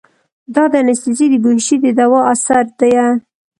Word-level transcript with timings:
دا 0.53 0.63
د 0.71 0.73
انستيزي 0.83 1.25
د 1.31 1.35
بېهوشي 1.43 1.75
د 1.83 1.85
دوا 1.99 2.21
اثر 2.33 2.65
ديه. 2.79 3.05